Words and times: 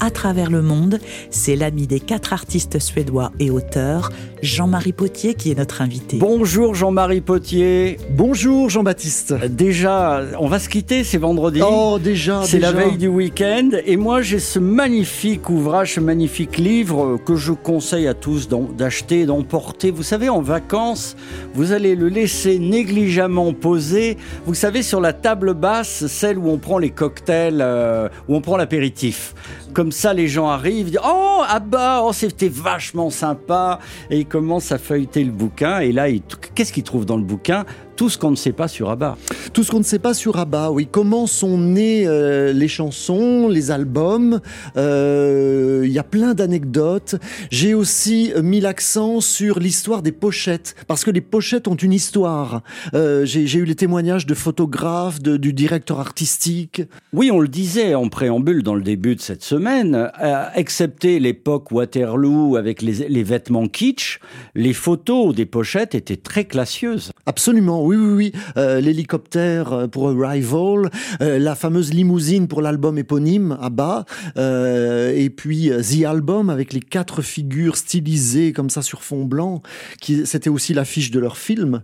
à 0.00 0.10
travers 0.10 0.50
le 0.50 0.62
monde, 0.62 0.98
c'est 1.30 1.56
l'ami 1.56 1.86
des 1.86 2.00
quatre 2.00 2.32
artistes 2.32 2.78
suédois 2.78 3.32
et 3.38 3.50
auteurs, 3.50 4.10
Jean-Marie 4.42 4.92
Potier, 4.92 5.34
qui 5.34 5.50
est 5.50 5.54
notre 5.54 5.82
invité. 5.82 6.16
Bonjour 6.16 6.74
Jean-Marie 6.74 7.20
Potier. 7.20 7.98
Bonjour 8.10 8.70
Jean-Baptiste. 8.70 9.34
Déjà, 9.48 10.22
on 10.38 10.48
va 10.48 10.58
se 10.58 10.68
quitter, 10.68 11.04
c'est 11.04 11.18
vendredi. 11.18 11.60
Oh 11.62 11.98
déjà, 12.02 12.42
c'est 12.44 12.58
la 12.58 12.72
veille 12.72 12.96
du 12.96 13.08
week-end 13.08 13.70
et 13.84 13.96
moi 13.96 14.22
j'ai 14.22 14.38
ce 14.38 14.58
magnifique 14.58 15.50
ouvrage, 15.50 15.94
ce 15.94 16.00
magnifique 16.00 16.56
livre 16.56 17.18
que 17.18 17.36
je 17.36 17.52
conseille 17.52 18.08
à 18.08 18.14
tous 18.14 18.48
d'acheter, 18.48 19.26
d'emporter. 19.26 19.90
Vous 19.90 20.02
savez, 20.02 20.28
en 20.28 20.40
vacances, 20.40 21.16
vous 21.54 21.72
allez 21.72 21.94
le 21.94 22.08
laisser 22.08 22.58
négligemment 22.58 23.52
posé. 23.52 24.16
Vous 24.46 24.54
savez, 24.54 24.82
sur 24.82 25.00
la 25.00 25.12
table 25.12 25.54
basse, 25.54 26.06
celle 26.06 26.38
où 26.38 26.48
on 26.48 26.58
prend 26.58 26.78
les 26.78 26.90
cocktails, 26.90 27.60
euh, 27.60 28.08
où 28.28 28.34
on 28.36 28.40
prend 28.40 28.56
l'apéritif. 28.56 29.34
Comme 29.72 29.92
ça, 29.92 30.12
les 30.12 30.28
gens 30.28 30.48
arrivent, 30.48 30.90
disent 30.90 31.00
Oh, 31.04 31.42
ah 31.46 31.60
bah, 31.60 32.02
oh, 32.04 32.12
c'était 32.12 32.48
vachement 32.48 33.10
sympa. 33.10 33.78
Et 34.10 34.20
ils 34.20 34.26
commencent 34.26 34.72
à 34.72 34.78
feuilleter 34.78 35.24
le 35.24 35.32
bouquin. 35.32 35.80
Et 35.80 35.92
là, 35.92 36.06
qu'est-ce 36.54 36.72
qu'ils 36.72 36.82
trouvent 36.82 37.06
dans 37.06 37.16
le 37.16 37.22
bouquin? 37.22 37.64
Tout 38.00 38.08
ce 38.08 38.16
qu'on 38.16 38.30
ne 38.30 38.36
sait 38.36 38.52
pas 38.52 38.66
sur 38.66 38.88
Abba. 38.88 39.18
Tout 39.52 39.62
ce 39.62 39.70
qu'on 39.70 39.80
ne 39.80 39.84
sait 39.84 39.98
pas 39.98 40.14
sur 40.14 40.38
ABBA, 40.38 40.70
oui. 40.70 40.88
Comment 40.90 41.26
sont 41.26 41.58
nées 41.58 42.06
euh, 42.06 42.50
les 42.50 42.66
chansons, 42.66 43.46
les 43.46 43.70
albums. 43.70 44.40
euh, 44.78 45.82
Il 45.84 45.92
y 45.92 45.98
a 45.98 46.02
plein 46.02 46.32
d'anecdotes. 46.32 47.16
J'ai 47.50 47.74
aussi 47.74 48.32
mis 48.42 48.62
l'accent 48.62 49.20
sur 49.20 49.58
l'histoire 49.58 50.00
des 50.00 50.12
pochettes, 50.12 50.76
parce 50.86 51.04
que 51.04 51.10
les 51.10 51.20
pochettes 51.20 51.68
ont 51.68 51.74
une 51.74 51.92
histoire. 51.92 52.62
Euh, 52.94 53.26
J'ai 53.26 53.58
eu 53.58 53.66
les 53.66 53.74
témoignages 53.74 54.24
de 54.24 54.32
photographes, 54.32 55.20
de- 55.20 55.36
du 55.36 55.52
directeur 55.52 56.00
artistique. 56.00 56.80
Oui, 57.12 57.30
on 57.30 57.38
le 57.40 57.48
disait 57.48 57.94
en 57.94 58.08
préambule 58.08 58.62
dans 58.62 58.74
le 58.76 58.82
début 58.82 59.14
de 59.14 59.20
cette 59.20 59.42
semaine, 59.44 60.10
euh, 60.22 60.44
excepté 60.54 61.18
l'époque 61.20 61.70
Waterloo 61.70 62.56
avec 62.56 62.80
les, 62.80 63.10
les 63.10 63.22
vêtements 63.22 63.68
kitsch, 63.68 64.20
les 64.54 64.72
photos 64.72 65.34
des 65.34 65.44
pochettes 65.44 65.94
étaient 65.94 66.16
très 66.16 66.46
classieuses. 66.46 67.10
Absolument, 67.26 67.84
oui, 67.84 67.89
oui, 67.96 68.12
oui. 68.14 68.32
Euh, 68.56 68.80
L'hélicoptère 68.80 69.72
euh, 69.72 69.86
pour 69.86 70.10
Arrival, 70.10 70.90
euh, 71.20 71.38
la 71.38 71.54
fameuse 71.54 71.92
limousine 71.92 72.48
pour 72.48 72.62
l'album 72.62 72.98
éponyme 72.98 73.56
ABBA, 73.60 74.04
et 74.36 75.30
puis 75.30 75.70
The 75.70 76.04
Album 76.04 76.50
avec 76.50 76.72
les 76.72 76.80
quatre 76.80 77.22
figures 77.22 77.76
stylisées 77.76 78.52
comme 78.52 78.70
ça 78.70 78.82
sur 78.82 79.02
fond 79.02 79.24
blanc, 79.24 79.62
qui 80.00 80.26
c'était 80.26 80.50
aussi 80.50 80.74
l'affiche 80.74 81.10
de 81.10 81.18
leur 81.18 81.36
film, 81.36 81.82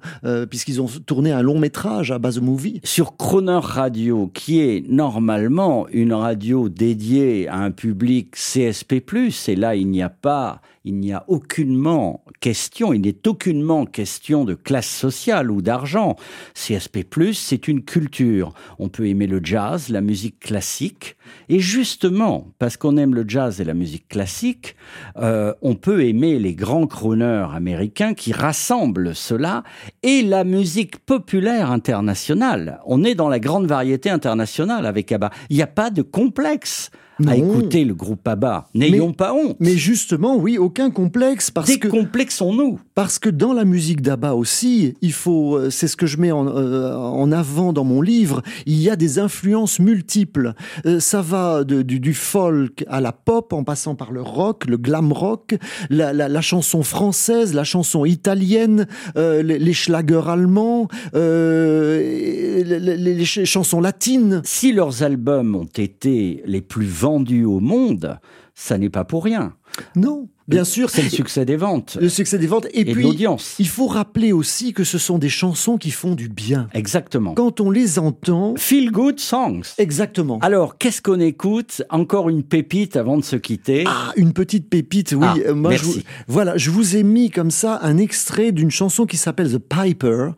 puisqu'ils 0.51 0.81
ont 0.81 0.89
tourné 1.07 1.33
un 1.33 1.43
long 1.43 1.59
métrage 1.59 2.11
à 2.11 2.19
base 2.19 2.37
de 2.37 2.41
movie. 2.41 2.81
Sur 2.85 3.17
Croner 3.17 3.61
Radio, 3.63 4.31
qui 4.33 4.61
est 4.61 4.85
normalement 4.89 5.87
une 5.89 6.13
radio 6.13 6.69
dédiée 6.69 7.49
à 7.49 7.59
un 7.59 7.71
public 7.71 8.33
CSP+, 8.33 9.03
et 9.49 9.57
là 9.57 9.75
il 9.77 9.89
n'y 9.89 10.03
a 10.03 10.09
pas, 10.09 10.61
il 10.85 10.99
n'y 10.99 11.13
a 11.13 11.25
aucunement 11.29 12.23
question, 12.41 12.93
il 12.93 13.03
n'est 13.03 13.27
aucunement 13.27 13.87
question 13.87 14.45
de 14.45 14.55
classe 14.55 14.89
sociale 14.89 15.51
ou 15.51 15.63
d'argent. 15.63 15.96
CSP+, 16.55 17.05
c'est 17.33 17.69
une 17.69 17.83
culture. 17.83 18.53
On 18.79 18.89
peut 18.89 19.07
aimer 19.07 19.27
le 19.27 19.41
jazz, 19.43 19.89
la 19.89 20.01
musique 20.01 20.41
classique, 20.41 21.17
et 21.49 21.59
justement, 21.59 22.49
parce 22.59 22.77
qu'on 22.77 22.97
aime 22.97 23.15
le 23.15 23.25
jazz 23.27 23.61
et 23.61 23.65
la 23.65 23.75
musique 23.75 24.09
classique, 24.09 24.77
euh, 25.17 25.55
on 25.63 25.75
peut 25.75 26.05
aimer 26.05 26.39
les 26.39 26.55
grands 26.55 26.87
crooners 26.87 27.47
américains 27.55 28.15
qui 28.15 28.33
rassemblent 28.33 29.15
cela 29.15 29.63
et 30.03 30.23
la 30.23 30.45
musique 30.45 30.99
populaire 30.99 31.71
internationale. 31.71 32.81
On 32.87 33.05
est 33.05 33.15
dans 33.15 33.29
la 33.29 33.39
grande 33.39 33.67
variété 33.67 34.11
internationale 34.11 34.87
avec 34.87 35.13
ABBA. 35.13 35.31
Il 35.51 35.57
n'y 35.57 35.63
a 35.63 35.69
pas 35.69 35.91
de 35.91 36.03
complexe 36.03 36.91
Non. 37.19 37.33
à 37.33 37.37
écouter 37.37 37.85
le 37.85 37.95
groupe 37.95 38.27
ABBA. 38.29 38.69
N'ayons 38.75 39.13
pas 39.15 39.33
honte. 39.33 39.57
Mais 39.59 39.77
justement, 39.77 40.37
oui, 40.37 40.59
aucun 40.59 40.91
complexe, 40.91 41.51
parce 41.51 41.75
que 41.77 41.89
Décomplexons-nous. 41.89 42.79
Parce 42.95 43.19
que 43.19 43.31
dans 43.31 43.53
la 43.55 43.65
musique 43.65 44.03
d'Abba 44.03 44.35
aussi, 44.35 44.95
il 45.01 45.13
faut, 45.13 45.57
euh, 45.57 45.71
c'est 45.71 45.89
ce 45.89 45.97
que 45.97 46.07
je 46.07 46.19
mets 46.19 46.31
en, 46.33 46.47
euh, 46.47 46.95
en 46.95 47.33
avant 47.33 47.73
dans 47.73 47.85
mon 47.85 48.03
livre, 48.03 48.43
il 48.67 48.77
y 48.81 48.91
a 48.91 48.97
des 48.97 49.19
influences 49.19 49.79
multiples. 49.79 50.53
Euh, 50.85 51.01
ça 51.01 51.23
va 51.23 51.65
de- 51.65 51.81
du, 51.83 52.01
du 52.01 52.13
folk 52.13 52.85
à 52.89 53.01
la 53.01 53.13
pop, 53.13 53.53
en 53.55 53.65
passant 53.65 53.95
par 53.95 54.13
le 54.13 54.21
rock, 54.21 54.67
le 54.67 54.77
glam 54.77 55.13
rock, 55.13 55.57
la, 55.89 56.13
la- 56.13 56.29
la 56.29 56.41
chanson 56.43 56.83
française, 56.83 57.55
la 57.55 57.65
chanson 57.65 58.05
italienne, 58.05 58.87
euh, 59.17 59.43
les, 59.43 59.59
les 59.59 59.73
schlagers 59.73 60.23
allemands, 60.29 60.89
les, 62.65 62.79
les- 62.81 62.97
les 62.97 63.25
ch- 63.25 63.45
chansons 63.49 63.81
latines. 63.81 64.41
Si 64.45 64.73
leurs 64.73 65.03
albums 65.03 65.55
ont 65.55 65.69
été 65.77 66.43
les 66.47 66.61
plus 66.61 66.85
vendus 67.07 67.45
au 67.45 67.61
monde, 67.61 68.19
ça 68.57 68.79
n'est 68.79 68.91
pas 68.91 69.05
pour 69.05 69.23
rien. 69.23 69.55
Non, 69.95 70.29
bien 70.49 70.65
sûr, 70.65 70.91
C'est 70.91 71.03
le 71.03 71.09
succès 71.11 71.45
des 71.45 71.57
ventes 71.57 71.97
le 72.01 72.09
succès 72.09 72.39
des 72.39 72.47
ventes. 72.47 72.67
Et, 72.73 72.81
et, 72.81 72.85
puis, 72.93 73.03
l'audience. 73.03 73.55
il 73.59 73.69
faut 73.69 73.87
rappeler 73.87 74.33
aussi 74.33 74.73
que 74.73 74.85
ce 74.85 74.99
sont 74.99 75.19
des 75.19 75.29
chansons 75.29 75.77
qui 75.79 75.91
font 75.91 76.15
du 76.15 76.29
bien. 76.29 76.69
Exactement. 76.75 77.35
Quand 77.35 77.61
on 77.61 77.71
les 77.71 77.99
entend, 77.99 78.55
Feel 78.57 78.91
good 78.91 79.19
songs. 79.21 79.63
exactement. 79.79 80.39
Alors, 80.43 80.79
qu'est-ce 80.79 81.03
qu'on 81.03 81.21
écoute? 81.21 81.83
Encore 81.91 82.29
une 82.29 82.43
pépite 82.43 82.97
avant 82.97 83.17
de 83.17 83.25
se 83.25 83.37
quitter. 83.37 83.85
Ah, 83.87 84.13
une 84.17 84.33
petite 84.33 84.69
pépite, 84.69 85.13
oui. 85.13 85.27
Ah, 85.27 85.35
Euh, 85.49 85.55
moi, 85.55 85.71
merci. 85.71 85.85
Je 85.87 85.91
vous, 85.99 86.01
voilà, 86.29 86.57
je 86.57 86.71
vous 86.71 86.97
ai 86.97 87.03
mis 87.03 87.31
comme 87.31 87.51
ça 87.51 87.79
un 87.83 87.99
extrait 87.99 88.53
d'une 88.53 88.71
chanson 88.71 89.07
qui 89.07 89.17
s'appelle 89.17 89.53
The 89.53 89.59
Piper, 89.59 90.29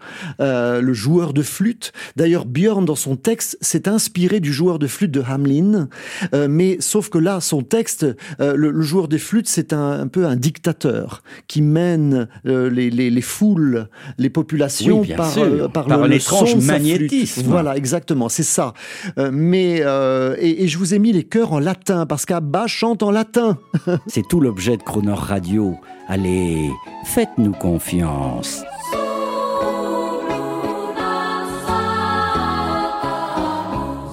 euh, 0.41 0.81
le 0.81 0.93
joueur 0.93 1.33
de 1.33 1.43
flûte. 1.43 1.93
D'ailleurs, 2.17 2.47
Björn, 2.47 2.85
dans 2.85 2.95
son 2.97 3.17
texte, 3.17 3.57
s'est 3.61 3.89
inspiré 3.89 4.41
du 4.41 4.53
joueur 4.53 4.79
de 4.79 4.87
flûte 4.87 5.11
de 5.11 5.23
Hamlin. 5.23 5.89
Euh, 6.35 6.47
mais 6.49 6.77
sauf 6.81 7.09
que 7.11 7.19
là, 7.19 7.41
son 7.41 7.63
texte, 7.63 8.07
euh, 8.41 8.55
le, 8.57 8.71
le 8.71 8.83
joueur 8.83 9.09
de 9.09 9.19
flûte, 9.19 9.49
c'est 9.49 9.73
un, 9.73 9.98
un 9.99 10.09
peu 10.09 10.27
un 10.27 10.37
dictateur 10.37 11.23
qui 11.47 11.63
mène 11.63 12.29
euh, 12.47 12.71
les, 12.71 12.91
les, 12.91 13.11
les 13.11 13.21
foules, 13.21 13.89
les 14.19 14.31
populations 14.31 15.01
Oui, 15.01 15.13
par, 15.17 15.37
euh, 15.39 15.69
par, 15.69 15.87
Par 15.87 16.07
l'étrange 16.07 16.57
magnétisme. 16.57 17.43
Voilà, 17.47 17.77
exactement, 17.77 18.29
c'est 18.29 18.43
ça. 18.43 18.75
Euh, 19.19 19.31
mais 19.33 19.81
euh, 19.83 20.37
et, 20.39 20.65
et 20.65 20.69
je 20.69 20.79
vous 20.79 20.95
ai 20.95 20.99
mis 20.99 21.13
les 21.13 21.25
chœurs 21.25 21.53
en 21.53 21.59
latin 21.59 22.07
parce 22.07 22.25
qu'Abba 22.25 22.67
chante 22.67 23.03
en 23.03 23.11
latin. 23.11 23.59
C'est 24.07 24.27
tout 24.29 24.41
l'objet 24.41 24.77
de 24.77 24.83
Croner 24.83 25.13
Radio. 25.15 25.77
Allez, 26.09 26.71
faites-nous 27.05 27.53
confiance. 27.53 28.63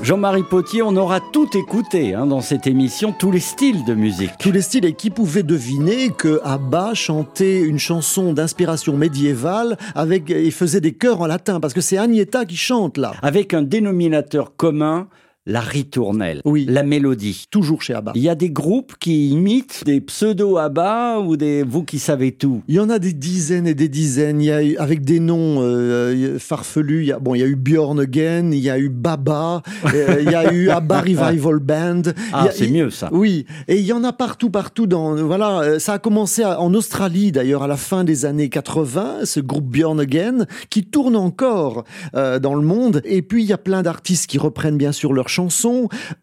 Jean-Marie 0.05 0.43
Potier, 0.43 0.83
on 0.83 0.95
aura 0.97 1.19
tout 1.19 1.57
écouté 1.57 2.13
hein, 2.13 2.27
dans 2.27 2.39
cette 2.39 2.67
émission, 2.67 3.11
tous 3.11 3.31
les 3.31 3.39
styles 3.39 3.83
de 3.85 3.95
musique. 3.95 4.29
tous 4.38 4.51
les 4.51 4.61
styles 4.61 4.85
et 4.85 4.93
qui 4.93 5.09
pouvait 5.09 5.41
deviner 5.41 6.11
que 6.11 6.39
Abba 6.43 6.93
chantait 6.93 7.61
une 7.61 7.79
chanson 7.79 8.31
d'inspiration 8.31 8.95
médiévale 8.95 9.79
avec 9.95 10.29
et 10.29 10.51
faisait 10.51 10.79
des 10.79 10.91
chœurs 10.91 11.21
en 11.21 11.25
latin 11.25 11.59
parce 11.59 11.73
que 11.73 11.81
c'est 11.81 11.97
Agneta 11.97 12.45
qui 12.45 12.55
chante 12.55 12.99
là. 12.99 13.13
Avec 13.23 13.55
un 13.55 13.63
dénominateur 13.63 14.55
commun, 14.55 15.07
la 15.47 15.59
ritournelle, 15.61 16.41
Oui. 16.45 16.65
la 16.68 16.83
mélodie. 16.83 17.45
Toujours 17.51 17.81
chez 17.81 17.94
Abba. 17.94 18.12
Il 18.15 18.21
y 18.24 18.30
a 18.30 18.36
des 18.36 18.50
groupes 18.50 18.94
qui 19.00 19.30
imitent 19.30 19.83
des 19.86 20.01
pseudo-abba 20.01 21.19
ou 21.19 21.38
des 21.38 21.63
vous 21.63 21.83
qui 21.83 22.00
savez 22.00 22.31
tout? 22.31 22.63
Il 22.68 22.75
y 22.75 22.80
en 22.80 22.89
a 22.89 23.00
des 23.00 23.13
dizaines 23.13 23.68
et 23.68 23.74
des 23.74 23.88
dizaines. 23.89 24.42
Il 24.42 24.45
y 24.45 24.51
a 24.51 24.63
eu, 24.63 24.75
avec 24.77 25.03
des 25.06 25.19
noms 25.19 25.57
euh, 25.62 26.38
farfelus. 26.39 27.01
Il 27.03 27.07
y 27.07 27.12
a, 27.12 27.19
bon, 27.19 27.36
il 27.36 27.39
y 27.42 27.44
a 27.44 27.47
eu 27.47 27.56
Björn 27.56 28.00
Again, 28.00 28.51
il 28.51 28.59
y 28.59 28.69
a 28.69 28.80
eu 28.80 28.89
Baba, 28.89 29.62
euh, 29.94 30.18
il 30.21 30.31
y 30.31 30.36
a 30.36 30.51
eu 30.53 30.69
Abba 30.69 31.01
Revival 31.01 31.59
Band. 31.59 32.01
Ah, 32.33 32.47
c'est 32.51 32.68
mieux 32.68 32.89
ça. 32.89 33.09
Oui, 33.13 33.45
et 33.68 33.77
il 33.77 33.86
y 33.86 33.94
en 33.94 34.03
a 34.03 34.12
partout, 34.12 34.50
partout. 34.50 34.88
Dans 34.88 35.15
voilà, 35.15 35.59
euh, 35.62 35.80
ça 35.80 35.94
a 35.94 36.00
commencé 36.00 36.44
à- 36.44 36.59
en 36.59 36.74
Australie 36.74 37.31
d'ailleurs 37.31 37.63
à 37.63 37.68
la 37.68 37.77
fin 37.77 38.03
des 38.03 38.25
années 38.25 38.50
80. 38.50 39.19
Ce 39.25 39.39
groupe 39.39 39.65
Björn 39.65 40.00
Again 40.00 40.45
qui 40.69 40.83
tourne 40.83 41.15
encore 41.15 41.83
euh, 42.15 42.39
dans 42.39 42.56
le 42.56 42.62
monde. 42.62 43.01
Et 43.06 43.21
puis 43.21 43.44
il 43.44 43.47
y 43.50 43.53
a 43.53 43.57
plein 43.57 43.83
d'artistes 43.83 44.27
qui 44.27 44.38
reprennent 44.38 44.77
bien 44.77 44.92
sûr 44.92 45.13
leurs 45.13 45.30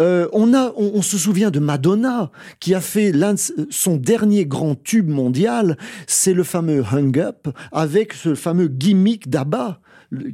Euh, 0.00 0.28
on 0.32 1.02
se 1.02 1.18
souvient 1.18 1.50
de 1.50 1.60
Madonna 1.60 2.30
qui 2.60 2.74
a 2.74 2.80
fait 2.80 3.12
son 3.70 3.96
dernier 3.96 4.46
grand 4.46 4.74
tube 4.74 5.08
mondial, 5.08 5.76
c'est 6.06 6.34
le 6.34 6.44
fameux 6.44 6.84
Hung 6.92 7.18
Up 7.18 7.48
avec 7.72 8.12
ce 8.12 8.34
fameux 8.34 8.68
gimmick 8.68 9.28
d'Abba. 9.28 9.81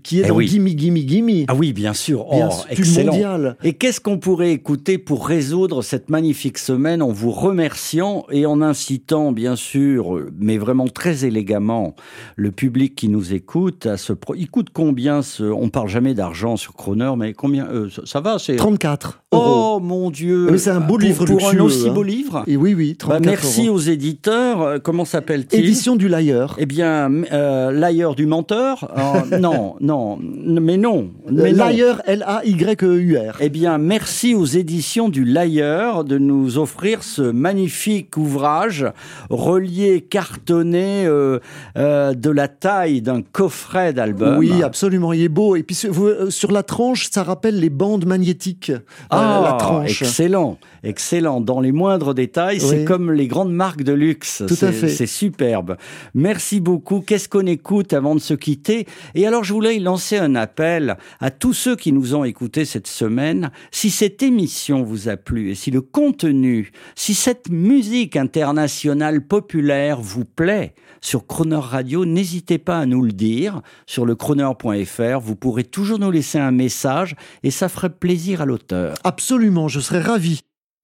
Qui 0.03 0.21
est 0.21 0.23
Eh 0.25 0.29
dans 0.29 0.35
oui. 0.37 0.47
Gimme 0.49 0.69
Gimme 0.69 0.97
Gimme. 0.97 1.45
Ah 1.49 1.55
oui, 1.55 1.73
bien 1.73 1.93
sûr. 1.93 2.27
Bien 2.31 2.49
oh, 2.51 2.55
sûr, 2.55 2.67
excellent. 2.71 3.13
mondial. 3.13 3.57
Et 3.63 3.75
qu'est-ce 3.75 4.01
qu'on 4.01 4.19
pourrait 4.19 4.53
écouter 4.53 4.99
pour 4.99 5.27
résoudre 5.27 5.83
cette 5.83 6.11
magnifique 6.11 6.59
semaine 6.59 7.03
en 7.03 7.13
vous 7.13 7.31
remerciant 7.31 8.25
et 8.31 8.47
en 8.47 8.61
incitant, 8.63 9.33
bien 9.33 9.57
sûr, 9.57 10.21
mais 10.39 10.59
vraiment 10.59 10.89
très 10.89 11.25
élégamment, 11.25 11.95
le 12.37 12.51
public 12.51 12.95
qui 12.95 13.09
nous 13.09 13.35
écoute 13.35 13.87
à 13.87 13.97
se. 13.97 14.13
pro- 14.13 14.35
Il 14.35 14.51
coûte 14.51 14.69
combien 14.73 15.23
ce 15.23 15.45
On 15.45 15.69
parle 15.69 15.89
jamais 15.89 16.15
d'argent 16.15 16.57
sur 16.57 16.75
Croner, 16.75 17.13
mais 17.17 17.33
combien 17.33 17.67
euh, 17.69 17.89
ça, 18.05 18.21
va 18.21 18.39
C'est 18.39 18.57
34 18.57 19.23
euros. 19.33 19.45
Oh 19.77 19.81
mon 19.81 20.11
Dieu 20.11 20.49
Mais 20.51 20.59
c'est 20.59 20.71
un 20.71 20.81
beau 20.81 20.95
Pour- 20.95 20.99
livre 21.01 21.25
pour, 21.25 21.37
un 21.49 21.53
luxueux, 21.53 21.63
aussi 21.63 21.89
hein. 21.89 21.93
beau 21.93 22.03
livre. 22.03 22.43
Et 22.47 22.57
oui, 22.57 22.75
oui, 22.75 22.93
Bah, 22.99 23.21
34 23.21 23.25
merci 23.27 23.67
euros. 23.67 23.77
aux 23.77 23.81
éditeurs. 23.81 24.63
Euh, 24.63 24.79
Comment 24.83 25.05
s'appelle-t-il 25.05 25.65
Édition 25.65 25.97
du 25.97 26.09
Lailleur. 26.09 26.57
Eh 26.59 26.67
bien, 26.67 27.11
euh, 27.33 28.15
du 28.17 28.27
menteur 28.27 28.91
Euh, 28.97 29.39
Non, 29.39 29.68
non, 29.81 30.19
mais 30.21 30.77
non. 30.77 31.11
Mais 31.31 31.51
Euh, 31.51 31.53
non. 31.53 31.65
Lailleur, 31.65 32.03
L-A-Y-E-U-R. 32.07 33.37
Eh 33.41 33.49
bien, 33.49 33.79
merci 33.79 34.35
aux 34.35 34.45
éditions 34.45 35.09
du 35.09 35.25
Lailleur 35.25 36.05
de 36.05 36.19
nous 36.19 36.59
offrir 36.59 37.03
ce 37.03 37.23
magnifique 37.23 38.17
ouvrage 38.17 38.87
relié, 39.31 40.01
cartonné, 40.01 41.05
euh, 41.07 41.39
euh, 41.77 42.15
de 42.15 42.31
la 42.31 42.49
taille 42.49 43.03
d'un 43.03 43.23
coffret 43.23 43.93
d'album. 43.93 44.39
Oui, 44.39 44.63
absolument, 44.63 45.13
il 45.13 45.23
est 45.23 45.29
beau. 45.29 45.57
Et 45.57 45.63
puis 45.63 45.75
sur, 45.75 45.93
vous- 45.93 46.07
euh, 46.07 46.31
sur 46.31 46.53
la 46.53 46.63
tranche, 46.63 47.09
ça 47.11 47.23
rappelle 47.23 47.59
les 47.61 47.71
bandes 47.71 48.07
magnétiques. 48.07 48.71
euh, 48.71 48.79
Ah, 49.11 49.41
la 49.45 49.53
tranche. 49.59 50.03
excellent, 50.03 50.59
excellent. 50.83 51.41
Dans 51.41 51.61
les 51.61 51.73
moindres 51.73 52.15
détails, 52.15 52.61
c'est 52.61 52.85
comme 52.85 53.13
les 53.13 53.27
grandes 53.29 53.53
marques 53.53 53.83
de 53.83 53.93
luxe. 53.93 54.43
Tout 54.47 54.65
à 54.65 54.73
fait. 54.73 54.89
C'est 54.89 55.07
superbe. 55.07 55.77
Merci 56.15 56.61
beaucoup. 56.61 57.01
Qu'est-ce 57.01 57.29
qu'on 57.29 57.47
écoute 57.47 57.93
avant 57.93 58.15
de 58.15 58.21
se 58.21 58.35
quitter? 58.35 58.87
Et 59.15 59.27
alors, 59.27 59.45
je 59.45 59.53
voulais 59.59 59.81
lancer 59.81 60.17
un 60.17 60.37
appel 60.37 60.97
à 61.19 61.33
tous 61.33 61.53
ceux 61.53 61.75
qui 61.75 61.91
nous 61.91 62.15
ont 62.15 62.23
écoutés 62.23 62.65
cette 62.65 62.87
semaine. 62.87 63.51
Si 63.73 63.91
cette 63.91 64.23
émission 64.23 64.85
vous 64.85 65.09
a 65.09 65.17
plu 65.17 65.51
et 65.51 65.57
si 65.57 65.73
le 65.73 65.81
contenu, 65.81 66.71
si 66.95 67.13
cette 67.13 67.51
musique 67.51 68.15
internationale 68.15 69.21
populaire 69.21 70.01
vous 70.01 70.25
plaît 70.25 70.75
sur 71.01 71.27
Croner 71.27 71.57
Radio, 71.57 72.05
n'hésitez 72.05 72.59
pas 72.59 72.79
à 72.79 72.87
nous 72.87 73.03
le 73.03 73.11
dire 73.11 73.63
sur 73.89 74.07
le 74.07 74.15
croner.fr. 74.15 75.19
Vous 75.19 75.35
pourrez 75.35 75.65
toujours 75.65 75.99
nous 75.99 76.13
laisser 76.13 76.39
un 76.39 76.53
message 76.53 77.17
et 77.43 77.51
ça 77.51 77.69
ferait 77.69 77.91
plaisir 77.91 78.43
à 78.43 78.47
l'auteur. 78.47 78.95
Absolument, 79.03 79.67
je 79.67 79.81
serais 79.81 80.03
ravi. 80.03 80.41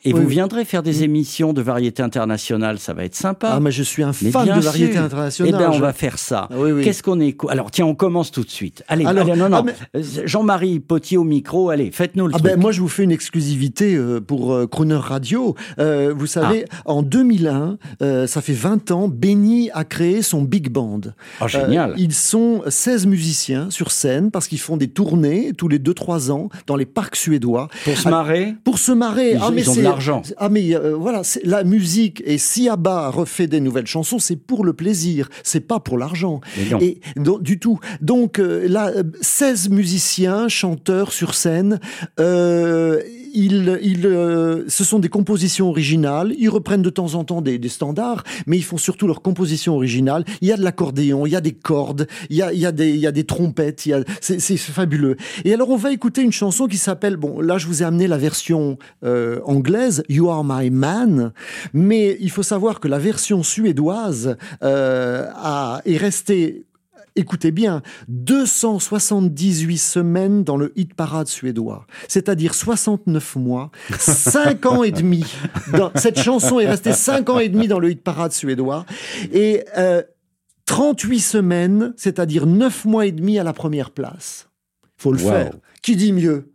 Et 0.06 0.12
Oui, 0.12 0.21
vous 0.21 0.27
viendrez 0.29 0.65
faire 0.67 0.83
des 0.83 1.03
émissions 1.03 1.53
de 1.55 1.62
variété 1.62 2.03
internationale, 2.03 2.79
ça 2.79 2.93
va 2.93 3.05
être 3.05 3.15
sympa. 3.15 3.53
Ah, 3.55 3.61
mais 3.61 3.71
je 3.71 3.83
suis 3.83 4.03
un 4.03 4.12
fan 4.12 4.29
de 4.31 4.61
variété 4.61 4.93
sûr. 4.93 5.03
internationale. 5.03 5.55
Eh 5.55 5.59
bien, 5.59 5.71
on 5.71 5.75
Je- 5.75 5.81
va 5.81 5.93
faire 5.95 6.19
ça. 6.19 6.49
Ah 6.51 6.55
oui, 6.59 6.73
oui. 6.73 6.85
Qu'est-ce 6.85 7.03
qu'on 7.03 7.21
écoute 7.21 7.51
Alors, 7.51 7.71
tiens, 7.71 7.87
on 7.87 7.95
commence 7.95 8.31
tout 8.31 8.43
de 8.45 8.51
suite. 8.51 8.83
Allez, 8.89 9.06
Alors, 9.06 9.27
allez, 9.27 9.39
non, 9.41 9.49
non. 9.49 9.56
ah, 9.59 9.62
mais- 9.65 9.75
Euh, 10.01 10.03
Jean-Marie 10.27 10.81
Potier 10.81 11.17
au 11.17 11.25
micro, 11.25 11.71
allez, 11.71 11.91
faites-nous 11.91 12.27
le 12.27 12.35
Ah 12.35 12.39
truc. 12.39 12.51
ben 12.53 12.61
moi 12.61 12.71
je 12.73 12.81
vous 12.83 12.89
fais 12.89 13.03
une 13.05 13.12
exclusivité 13.12 13.95
euh, 13.95 14.21
pour 14.21 14.53
euh, 14.53 14.67
Crooner 14.67 14.95
Radio. 14.97 15.55
Euh, 15.79 16.12
vous 16.15 16.27
savez, 16.27 16.67
Ah. 16.71 16.83
en 16.85 17.03
2001, 17.03 17.79
euh, 18.03 18.27
ça 18.27 18.43
fait 18.43 18.53
20 18.53 18.91
ans, 18.91 19.09
Benny 19.09 19.71
a 19.73 19.85
créé 19.85 20.21
son 20.21 20.43
big 20.43 20.69
band. 20.71 21.01
Ah, 21.41 21.47
génial. 21.47 21.93
Euh, 21.93 21.95
ils 21.97 22.12
sont 22.12 22.62
16 22.69 23.06
musiciens 23.06 23.71
sur 23.71 23.91
scène 23.91 24.31
parce 24.31 24.49
qu'ils 24.49 24.61
font 24.61 24.77
des 24.77 24.89
tournées 24.89 25.53
tous 25.56 25.69
les 25.69 25.79
2-3 25.79 26.31
ans 26.31 26.51
dans 26.67 26.77
les 26.77 26.87
parcs 26.87 27.17
suédois. 27.17 27.69
Pour 27.85 27.97
se 27.97 28.09
marrer 28.09 28.55
Pour 28.65 28.79
se 28.79 28.93
marrer. 28.93 29.33
Ils- 29.33 29.39
ah, 29.41 29.51
mais 29.51 29.62
c'est- 29.65 29.94
l'argent. 29.94 30.23
Ah 30.37 30.49
mais 30.49 30.75
euh, 30.75 30.94
voilà, 30.94 31.25
c'est 31.25 31.44
la 31.44 31.64
musique. 31.64 32.23
Et 32.26 32.38
si 32.38 32.69
Abba 32.69 33.11
refait 33.11 33.46
des 33.46 33.61
nouvelles 33.61 33.87
chansons, 33.87 34.19
c'est 34.19 34.37
pour 34.37 34.64
le 34.64 34.73
plaisir, 34.73 35.29
c'est 35.43 35.61
pas 35.61 35.81
pour 35.81 35.99
l'argent. 35.99 36.41
Et 36.81 37.00
donc, 37.17 37.43
du 37.43 37.58
tout. 37.58 37.79
Donc 38.00 38.38
euh, 38.38 38.67
là, 38.69 38.88
euh, 38.88 39.02
16 39.20 39.70
musiciens, 39.70 40.49
chanteurs 40.49 41.12
sur 41.12 41.35
scène. 41.35 41.81
Euh, 42.20 43.00
ils, 43.35 43.79
ils, 43.83 44.07
euh, 44.07 44.65
ce 44.69 44.85
sont 44.85 44.99
des 44.99 45.09
compositions 45.09 45.69
originales. 45.69 46.35
Ils 46.39 46.49
reprennent 46.49 46.83
de 46.83 46.91
temps 46.91 47.15
en 47.15 47.25
temps 47.25 47.43
des, 47.43 47.59
des 47.59 47.69
standards, 47.69 48.25
mais 48.47 48.57
ils 48.57 48.65
font 48.65 48.79
surtout 48.79 49.07
leurs 49.07 49.23
compositions 49.23 49.75
originales. 49.75 50.25
Il 50.41 50.49
y 50.49 50.53
a 50.53 50.57
de 50.57 50.63
l'accordéon, 50.63 51.27
il 51.27 51.31
y 51.33 51.37
a 51.37 51.41
des 51.41 51.53
cordes, 51.53 52.07
il 52.31 52.37
y 52.37 52.43
a, 52.43 52.53
il 52.53 52.61
y 52.61 52.67
a, 52.67 52.73
des, 52.73 52.91
il 52.91 52.99
y 52.99 53.07
a 53.07 53.13
des 53.13 53.25
trompettes. 53.25 53.89
c'est 54.21 54.57
fabuleux. 54.57 55.17
Et 55.45 55.53
alors, 55.53 55.71
on 55.71 55.77
va 55.77 55.93
écouter 55.93 56.23
une 56.23 56.33
chanson 56.33 56.67
qui 56.67 56.79
s'appelle. 56.79 57.17
Bon, 57.17 57.41
là, 57.41 57.59
je 57.59 57.67
vous 57.67 57.83
ai 57.83 57.85
amené 57.85 58.07
la 58.07 58.19
version 58.19 58.79
euh, 59.05 59.41
anglaise, 59.45 60.03
You 60.09 60.31
Are 60.31 60.45
My 60.45 60.71
Man, 60.71 61.33
mais 61.73 62.17
il 62.21 62.31
faut 62.31 62.43
savoir 62.43 62.81
que 62.81 62.89
la 62.89 62.99
version 62.99 63.43
suédoise 63.43 64.37
euh, 64.63 65.27
a, 65.35 65.83
est 65.85 65.97
restée 65.97 66.65
écoutez 67.17 67.51
bien, 67.53 67.83
278 68.09 69.79
semaines 69.79 70.45
dans 70.45 70.57
le 70.57 70.73
hit 70.77 70.95
parade 70.95 71.27
suédois, 71.29 71.87
c'est-à-dire 72.09 72.55
69 72.55 73.37
mois, 73.37 73.71
5 73.99 74.67
ans 74.67 74.83
et 74.83 74.91
demi. 74.91 75.25
Dans- 75.73 75.91
cette 75.95 76.19
chanson 76.21 76.61
est 76.61 76.67
restée 76.69 76.93
5 76.93 77.29
ans 77.31 77.39
et 77.39 77.49
demi 77.49 77.69
dans 77.69 77.79
le 77.79 77.91
hit 77.91 78.03
parade 78.03 78.33
suédois 78.33 78.85
et 79.33 79.65
euh, 79.79 80.03
38 80.67 81.21
semaines, 81.21 81.95
c'est-à-dire 81.97 82.47
9 82.47 82.85
mois 82.87 83.07
et 83.07 83.13
demi 83.13 83.39
à 83.39 83.45
la 83.45 83.53
première 83.53 83.91
place. 83.91 84.49
faut 84.97 85.13
le 85.13 85.21
Wow. 85.23 85.29
faire. 85.31 85.53
Qui 85.83 85.97
dit 85.97 86.13
mieux? 86.13 86.51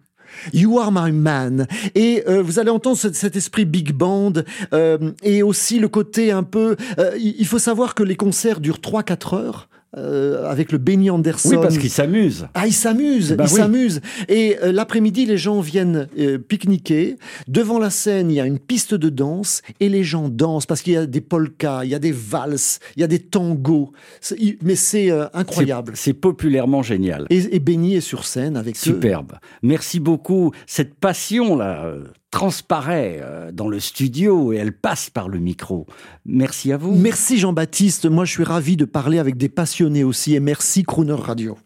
You 0.54 0.78
are 0.80 0.92
my 0.92 1.12
man. 1.12 1.66
Et 1.96 2.24
euh, 2.28 2.42
vous 2.42 2.60
allez 2.60 2.70
entendre 2.70 2.98
cet, 2.98 3.16
cet 3.16 3.36
esprit 3.36 3.66
big 3.66 3.94
band 3.94 4.34
euh, 4.74 5.12
et 5.24 5.42
aussi 5.44 5.80
le 5.80 5.88
côté 5.88 6.32
un 6.32 6.44
peu. 6.44 6.76
euh, 7.00 7.12
il 7.18 7.36
il 7.40 7.48
faut 7.48 7.58
savoir 7.60 7.96
que 7.96 8.04
les 8.04 8.16
concerts 8.16 8.60
durent 8.60 8.78
3-4 8.80 9.36
heures. 9.36 9.70
Euh, 9.98 10.48
avec 10.50 10.72
le 10.72 10.78
Benny 10.78 11.10
Anderson. 11.10 11.50
Oui, 11.50 11.58
parce 11.62 11.78
qu'ils 11.78 11.90
s'amusent. 11.90 12.48
Ah, 12.54 12.68
ils 12.68 12.74
s'amusent, 12.74 13.34
Bah 13.34 13.46
ils 13.48 13.54
oui. 13.54 13.60
s'amusent. 13.60 14.02
Et 14.28 14.58
euh, 14.64 14.72
l'après-midi, 14.72 15.26
les 15.26 15.38
gens 15.38 15.60
viennent 15.62 16.08
euh, 16.20 16.38
pique-niquer. 16.38 17.18
Devant 17.48 17.80
la 17.80 17.90
scène, 17.90 18.30
il 18.30 18.36
y 18.36 18.40
a 18.40 18.46
une 18.46 18.60
piste 18.60 18.94
de 18.94 19.10
danse 19.10 19.62
et 19.80 19.90
les 19.90 20.04
gens 20.04 20.30
dansent 20.30 20.66
parce 20.66 20.82
qu'il 20.82 20.94
y 20.94 20.98
a 20.98 21.06
des 21.06 21.22
polkas, 21.22 21.82
il 21.86 21.90
y 21.90 21.96
a 21.96 22.00
des 22.00 22.12
valses, 22.12 22.80
il 22.98 23.02
y 23.02 23.04
a 23.04 23.08
des 23.08 23.20
tangos. 23.20 23.92
Il- 24.38 24.58
Mais 24.62 24.76
c'est 24.76 25.10
incroyable. 25.34 25.94
C'est 25.96 26.14
populairement 26.14 26.84
génial. 26.84 27.26
Et, 27.30 27.56
et 27.56 27.60
Benny 27.60 27.96
est 27.96 28.02
sur 28.02 28.26
scène 28.26 28.58
avec 28.58 28.76
eux. 28.76 28.80
Superbe. 28.80 29.34
Merci 29.64 30.00
beaucoup. 30.00 30.52
Cette 30.68 30.94
passion-là 30.96 31.86
euh, 31.86 32.04
transparaît 32.32 33.20
euh, 33.22 33.52
dans 33.52 33.68
le 33.68 33.80
studio 33.80 34.54
et 34.54 34.58
elle 34.58 34.74
passe 34.74 35.10
par 35.10 35.30
le 35.30 35.40
micro. 35.40 35.88
Merci 36.26 36.72
à 36.72 36.78
vous. 36.78 36.96
Merci 36.96 37.40
Jean-Baptiste. 37.40 38.06
Moi, 38.06 38.26
je 38.26 38.32
suis 38.32 38.44
ravi 38.44 38.78
de 38.78 38.86
parler 38.86 39.20
avec 39.20 39.38
des 39.38 39.50
passionnés 39.50 40.04
aussi. 40.04 40.36
Et 40.36 40.40
merci 40.40 40.84
Crooner 40.84 41.14
Radio. 41.14 41.58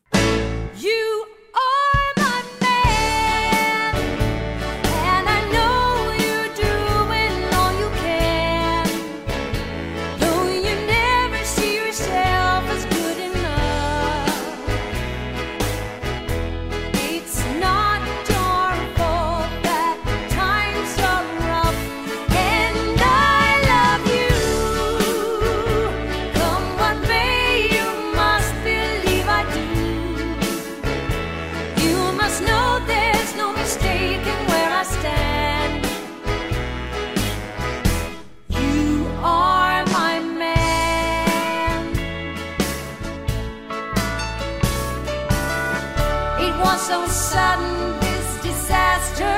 So 46.78 47.06
sudden, 47.06 48.00
this 48.00 48.42
disaster. 48.42 49.38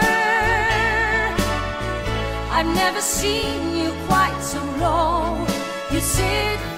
I've 2.49 2.65
never 2.73 3.01
seen 3.01 3.75
you 3.77 3.91
quite 4.07 4.39
so 4.41 4.63
low. 4.79 5.45
You 5.91 5.99
sit 5.99 6.74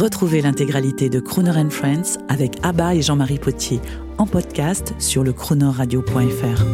Retrouvez 0.00 0.40
l'intégralité 0.40 1.10
de 1.10 1.20
Crooner 1.20 1.58
and 1.58 1.68
Friends 1.68 2.18
avec 2.30 2.56
Abba 2.62 2.94
et 2.94 3.02
Jean-Marie 3.02 3.38
Potier 3.38 3.82
en 4.16 4.26
podcast 4.26 4.94
sur 4.98 5.22
le 5.22 5.34
chronoradio.fr. 5.34 6.64